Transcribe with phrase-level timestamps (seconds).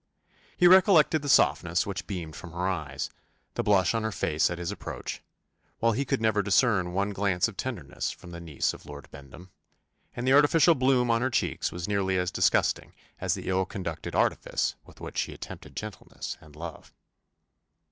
[0.57, 3.11] He recollected the softness which beamed from her eyes,
[3.53, 5.21] the blush on her face at his approach,
[5.77, 9.51] while he could never discern one glance of tenderness from the niece of Lord Bendham:
[10.15, 14.15] and the artificial bloom on her cheeks was nearly as disgusting as the ill conducted
[14.15, 16.91] artifice with which she attempted gentleness and love.